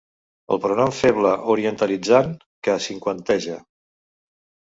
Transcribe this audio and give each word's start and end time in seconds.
El 0.53 0.59
pronom 0.61 0.93
feble 0.99 1.33
orientalitzant 1.55 2.33
que 2.67 2.77
cinquanteja. 2.87 3.59